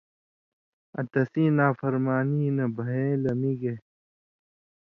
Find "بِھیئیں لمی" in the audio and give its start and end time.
2.75-3.53